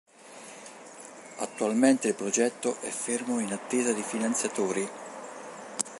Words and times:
Attualmente 1.41 2.07
il 2.07 2.15
progetto 2.15 2.75
è 2.81 2.89
fermo 2.89 3.39
in 3.39 3.53
attesa 3.53 3.93
di 3.93 4.01
finanziatori. 4.01 4.89